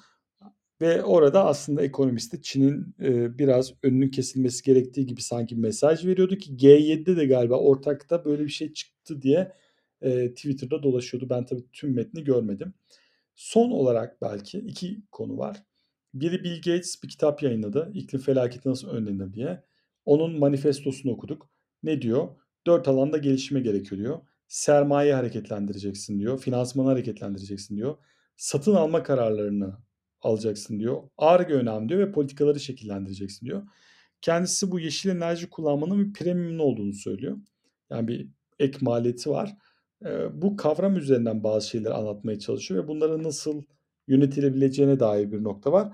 Ve 0.80 1.02
orada 1.04 1.46
aslında 1.46 1.82
ekonomisti 1.82 2.42
Çin'in 2.42 2.94
e, 3.02 3.38
biraz 3.38 3.72
önünün 3.82 4.08
kesilmesi 4.08 4.62
gerektiği 4.64 5.06
gibi 5.06 5.22
sanki 5.22 5.56
bir 5.56 5.60
mesaj 5.62 6.06
veriyordu 6.06 6.36
ki 6.36 6.56
G7'de 6.56 7.16
de 7.16 7.26
galiba 7.26 7.58
ortakta 7.58 8.24
böyle 8.24 8.44
bir 8.44 8.48
şey 8.48 8.72
çıktı 8.72 9.22
diye 9.22 9.52
e, 10.02 10.34
Twitter'da 10.34 10.82
dolaşıyordu. 10.82 11.30
Ben 11.30 11.46
tabii 11.46 11.64
tüm 11.72 11.94
metni 11.94 12.24
görmedim. 12.24 12.74
Son 13.40 13.70
olarak 13.70 14.22
belki 14.22 14.58
iki 14.58 15.02
konu 15.12 15.38
var. 15.38 15.62
Biri 16.14 16.44
Bill 16.44 16.56
Gates 16.56 17.02
bir 17.02 17.08
kitap 17.08 17.42
yayınladı. 17.42 17.90
İklim 17.94 18.20
felaketi 18.20 18.68
nasıl 18.68 18.88
önlenir 18.88 19.32
diye. 19.32 19.64
Onun 20.04 20.38
manifestosunu 20.38 21.12
okuduk. 21.12 21.50
Ne 21.82 22.02
diyor? 22.02 22.28
Dört 22.66 22.88
alanda 22.88 23.18
gelişme 23.18 23.60
gerekiyor 23.60 24.00
diyor. 24.00 24.20
Sermaye 24.48 25.14
hareketlendireceksin 25.14 26.18
diyor. 26.18 26.40
Finansmanı 26.40 26.88
hareketlendireceksin 26.88 27.76
diyor. 27.76 27.96
Satın 28.36 28.74
alma 28.74 29.02
kararlarını 29.02 29.78
alacaksın 30.22 30.80
diyor. 30.80 31.02
Arge 31.18 31.54
önemli 31.54 31.88
diyor 31.88 32.00
ve 32.00 32.12
politikaları 32.12 32.60
şekillendireceksin 32.60 33.46
diyor. 33.46 33.62
Kendisi 34.20 34.70
bu 34.70 34.80
yeşil 34.80 35.10
enerji 35.10 35.50
kullanmanın 35.50 36.04
bir 36.04 36.12
premiumlu 36.12 36.62
olduğunu 36.62 36.92
söylüyor. 36.92 37.38
Yani 37.90 38.08
bir 38.08 38.28
ek 38.58 38.78
maliyeti 38.80 39.30
var. 39.30 39.56
Bu 40.32 40.56
kavram 40.56 40.96
üzerinden 40.96 41.44
bazı 41.44 41.68
şeyler 41.68 41.90
anlatmaya 41.90 42.38
çalışıyor 42.38 42.84
ve 42.84 42.88
bunların 42.88 43.22
nasıl 43.22 43.62
yönetilebileceğine 44.08 45.00
dair 45.00 45.32
bir 45.32 45.44
nokta 45.44 45.72
var. 45.72 45.92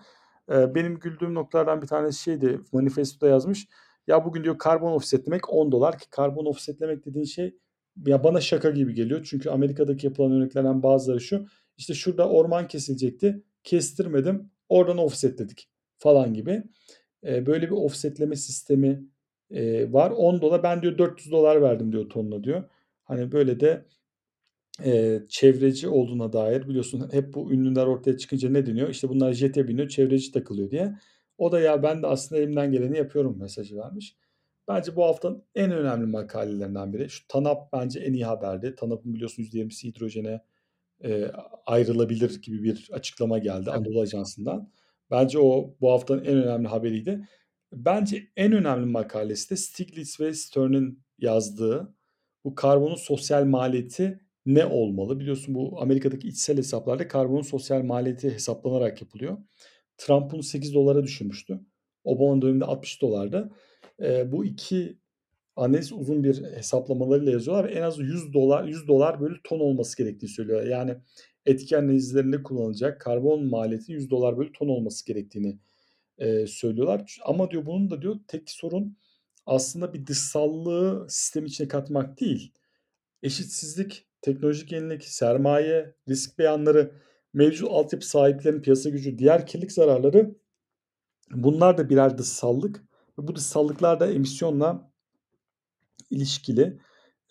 Benim 0.49 0.99
güldüğüm 0.99 1.35
noktalardan 1.35 1.83
bir 1.83 1.87
tanesi 1.87 2.23
şeydi. 2.23 2.61
Manifestoda 2.73 3.31
yazmış. 3.31 3.69
Ya 4.07 4.25
bugün 4.25 4.45
diyor 4.45 4.59
karbon 4.59 4.93
offsetlemek 4.93 5.53
10 5.53 5.73
dolar 5.73 5.99
ki 5.99 6.11
karbon 6.11 6.47
offsetlemek 6.47 7.07
dediğin 7.07 7.25
şey 7.25 7.57
ya 8.07 8.25
bana 8.25 8.41
şaka 8.41 8.71
gibi 8.71 8.95
geliyor. 8.95 9.27
Çünkü 9.31 9.51
Amerika'daki 9.51 10.07
yapılan 10.07 10.33
örneklerden 10.33 10.83
bazıları 10.83 11.21
şu. 11.21 11.47
İşte 11.77 11.95
şurada 11.95 12.29
orman 12.29 12.69
kesilecekti 12.69 13.43
kestirmedim. 13.65 14.51
Oradan 14.69 14.99
offsetledik 14.99 15.71
falan 15.99 16.35
gibi. 16.35 16.63
Böyle 17.23 17.67
bir 17.67 17.77
offsetleme 17.77 18.37
sistemi 18.37 19.05
var. 19.93 20.11
10 20.11 20.41
dolar 20.41 20.63
ben 20.63 20.83
diyor 20.83 20.99
400 20.99 21.33
dolar 21.33 21.63
verdim 21.63 21.93
diyor 21.93 22.09
tonuna 22.09 22.45
diyor. 22.45 22.65
Hani 23.07 23.33
böyle 23.33 23.61
de 23.61 23.87
e, 24.85 25.21
çevreci 25.29 25.89
olduğuna 25.89 26.33
dair 26.33 26.69
biliyorsun 26.69 27.09
hep 27.13 27.35
bu 27.35 27.53
ünlüler 27.53 27.87
ortaya 27.87 28.17
çıkınca 28.17 28.51
ne 28.51 28.67
deniyor? 28.67 28.89
İşte 28.89 29.09
bunlar 29.09 29.33
jete 29.33 29.69
biniyor 29.69 29.89
çevreci 29.89 30.33
takılıyor 30.33 30.71
diye. 30.71 30.95
O 31.39 31.53
da 31.53 31.61
ya 31.61 31.83
ben 31.83 32.03
de 32.03 32.07
aslında 32.07 32.41
elimden 32.41 32.73
geleni 32.73 32.99
yapıyorum 32.99 33.39
mesajı 33.39 33.77
vermiş. 33.77 34.17
Bence 34.69 34.97
bu 34.97 35.05
haftanın 35.05 35.45
en 35.55 35.71
önemli 35.73 36.07
makalelerinden 36.07 36.93
biri. 36.93 37.11
Şu 37.11 37.29
TANAP 37.29 37.73
bence 37.73 38.01
en 38.01 38.13
iyi 38.13 38.25
haberdi. 38.25 38.75
TANAP'ın 38.75 39.15
biliyorsun 39.15 39.43
%20'si 39.43 39.85
hidrojene 39.89 40.41
e, 41.05 41.31
ayrılabilir 41.67 42.43
gibi 42.43 42.63
bir 42.63 42.89
açıklama 42.93 43.39
geldi 43.39 43.65
evet. 43.67 43.79
Anadolu 43.79 44.01
Ajansı'ndan. 44.01 44.73
Bence 45.11 45.39
o 45.39 45.77
bu 45.81 45.93
haftanın 45.93 46.25
en 46.25 46.37
önemli 46.37 46.69
haberiydi. 46.69 47.29
Bence 47.73 48.23
en 48.37 48.53
önemli 48.53 48.87
makalesi 48.87 49.51
de 49.51 49.57
Stiglitz 49.57 50.21
ve 50.21 50.35
Stern'in 50.35 51.03
yazdığı 51.19 51.96
bu 52.47 52.55
karbonun 52.55 52.95
sosyal 52.95 53.45
maliyeti 53.45 54.21
ne 54.47 54.67
olmalı? 54.67 55.21
Biliyorsun 55.21 55.55
bu 55.55 55.81
Amerika'daki 55.81 56.29
içsel 56.29 56.57
hesaplarda 56.57 57.09
karbonun 57.09 57.43
sosyal 57.43 57.83
maliyeti 57.83 58.31
hesaplanarak 58.31 59.03
yapılıyor. 59.03 59.39
Trump 59.99 60.33
bunu 60.33 60.43
8 60.43 60.75
dolara 60.75 61.03
düşürmüştü. 61.03 61.61
Obama 62.05 62.43
döneminde 62.43 62.65
60 62.65 63.03
dolardı. 63.03 63.51
E, 64.03 64.33
bu 64.33 64.45
iki 64.45 64.99
analiz 65.57 65.93
uzun 65.93 66.25
bir 66.25 66.45
hesaplamalarıyla 66.45 67.33
yazıyorlar 67.33 67.69
ve 67.69 67.73
en 67.73 67.83
az 67.83 67.99
100 67.99 68.33
dolar 68.35 68.65
100 68.65 68.89
dolar 68.89 69.21
bölü 69.21 69.43
ton 69.45 69.61
olması 69.61 69.97
gerektiğini 69.97 70.31
söylüyor. 70.31 70.67
Yani 70.67 70.97
etki 71.47 71.79
analizlerinde 71.79 72.43
kullanılacak 72.43 73.01
karbon 73.01 73.45
maliyeti 73.45 73.93
100 73.93 74.11
dolar 74.11 74.39
bölü 74.39 74.53
ton 74.53 74.69
olması 74.69 75.07
gerektiğini 75.07 75.59
e, 76.19 76.47
söylüyorlar. 76.47 77.19
Ama 77.25 77.51
diyor 77.51 77.67
bunun 77.67 77.91
da 77.91 78.03
diyor 78.03 78.17
tek 78.29 78.51
sorun 78.51 78.97
aslında 79.47 79.95
bir 79.95 80.07
dışsallığı 80.07 81.07
sistem 81.11 81.47
içine 81.47 81.69
katmak 81.69 82.21
değil. 82.21 82.53
Eşitsizlik, 83.23 84.07
teknolojik 84.23 84.73
yenilik, 84.73 85.05
sermaye, 85.05 85.95
risk 86.09 86.39
beyanları, 86.39 86.93
mevcut 87.33 87.71
altyapı 87.71 88.07
sahiplerinin 88.09 88.63
piyasa 88.63 88.91
gücü, 88.91 89.19
diğer 89.19 89.47
kirlilik 89.47 89.73
zararları 89.73 90.35
bunlar 91.31 91.79
da 91.79 91.89
birer 91.91 92.19
dışsallık. 92.19 92.85
Ve 93.19 93.29
bu 93.29 93.37
dışsallıklar 93.37 94.01
da 94.01 94.07
emisyonla 94.07 94.91
ilişkili. 96.11 96.81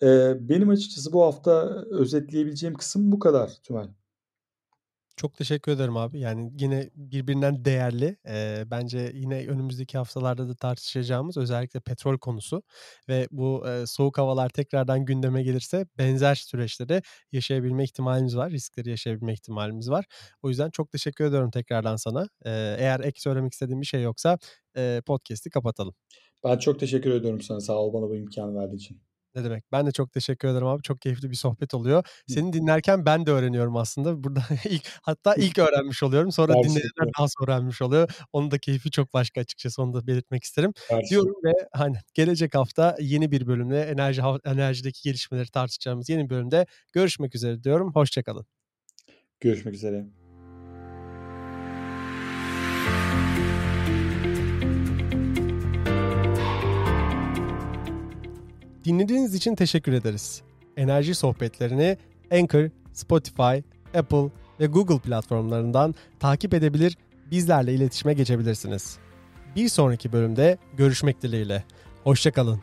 Eee, 0.02 0.36
benim 0.40 0.68
açıkçası 0.68 1.12
bu 1.12 1.22
hafta 1.22 1.84
özetleyebileceğim 1.90 2.74
kısım 2.74 3.12
bu 3.12 3.18
kadar 3.18 3.50
Tümen. 3.62 3.94
Çok 5.16 5.34
teşekkür 5.36 5.72
ederim 5.72 5.96
abi. 5.96 6.20
Yani 6.20 6.52
yine 6.60 6.90
birbirinden 6.94 7.64
değerli, 7.64 8.16
eee, 8.26 8.64
bence 8.70 9.10
yine 9.14 9.46
önümüzdeki 9.46 9.98
haftalarda 9.98 10.48
da 10.48 10.54
tartışacağımız 10.54 11.36
özellikle 11.36 11.80
petrol 11.80 12.18
konusu 12.18 12.62
ve 13.08 13.28
bu, 13.30 13.62
eee, 13.66 13.86
soğuk 13.86 14.18
havalar 14.18 14.48
tekrardan 14.48 15.04
gündeme 15.04 15.42
gelirse 15.42 15.86
benzer 15.98 16.34
süreçleri 16.34 17.02
yaşayabilme 17.32 17.84
ihtimalimiz 17.84 18.36
var, 18.36 18.50
riskleri 18.50 18.90
yaşayabilme 18.90 19.32
ihtimalimiz 19.32 19.90
var. 19.90 20.04
O 20.42 20.48
yüzden 20.48 20.70
çok 20.70 20.90
teşekkür 20.92 21.24
ediyorum 21.24 21.50
tekrardan 21.50 21.96
sana. 21.96 22.28
Eee, 22.46 22.76
eğer 22.78 23.00
ek 23.00 23.20
söylemek 23.20 23.52
istediğin 23.52 23.80
bir 23.80 23.86
şey 23.86 24.02
yoksa, 24.02 24.38
eee, 24.76 25.02
podcast'i 25.06 25.50
kapatalım. 25.50 25.94
Ben 26.44 26.58
çok 26.58 26.78
teşekkür 26.80 27.10
ediyorum 27.10 27.40
sana. 27.40 27.60
Sağ 27.60 27.78
ol 27.78 27.92
bana 27.92 28.08
bu 28.08 28.16
imkânı 28.16 28.54
verdiğin 28.54 28.76
için. 28.78 29.00
Ne 29.36 29.44
demek. 29.44 29.64
Ben 29.72 29.86
de 29.86 29.92
çok 29.92 30.12
teşekkür 30.12 30.48
ederim 30.48 30.66
abi. 30.66 30.82
Çok 30.82 31.00
keyifli 31.00 31.30
bir 31.30 31.36
sohbet 31.36 31.74
oluyor. 31.74 32.04
Seni 32.26 32.52
dinlerken 32.52 33.06
ben 33.06 33.26
de 33.26 33.30
öğreniyorum 33.30 33.76
aslında. 33.76 34.06
Burada 34.24 34.40
ilk 34.64 34.82
hatta 35.02 35.34
ilk 35.34 35.58
öğrenmiş 35.58 36.02
oluyorum. 36.02 36.32
Sonra 36.32 36.52
dinleyenler 36.54 37.08
daha 37.18 37.28
sonra 37.28 37.52
öğrenmiş 37.52 37.82
oluyor. 37.82 38.10
Onun 38.32 38.50
da 38.50 38.58
keyfi 38.58 38.90
çok 38.90 39.14
başka 39.14 39.40
açıkçası. 39.40 39.82
Onu 39.82 39.94
da 39.94 40.06
belirtmek 40.06 40.44
isterim. 40.44 40.72
Gerçekten. 40.90 41.08
Diyorum 41.10 41.34
ve 41.44 41.52
hani 41.72 41.96
gelecek 42.14 42.54
hafta 42.54 42.96
yeni 43.00 43.30
bir 43.30 43.46
bölümde 43.46 43.82
enerji 43.82 44.22
enerjideki 44.44 45.02
gelişmeleri 45.02 45.48
tartışacağımız 45.50 46.08
yeni 46.08 46.24
bir 46.24 46.30
bölümde 46.30 46.66
görüşmek 46.92 47.34
üzere 47.34 47.64
diyorum. 47.64 47.92
Hoşçakalın. 47.94 48.46
Görüşmek 49.40 49.74
üzere. 49.74 50.06
Dinlediğiniz 58.86 59.34
için 59.34 59.54
teşekkür 59.54 59.92
ederiz. 59.92 60.42
Enerji 60.76 61.14
sohbetlerini 61.14 61.96
Anchor, 62.32 62.70
Spotify, 62.92 63.56
Apple 63.98 64.30
ve 64.60 64.66
Google 64.66 64.98
platformlarından 64.98 65.94
takip 66.20 66.54
edebilir, 66.54 66.98
bizlerle 67.30 67.74
iletişime 67.74 68.14
geçebilirsiniz. 68.14 68.98
Bir 69.56 69.68
sonraki 69.68 70.12
bölümde 70.12 70.58
görüşmek 70.76 71.22
dileğiyle. 71.22 71.64
Hoşçakalın. 72.04 72.60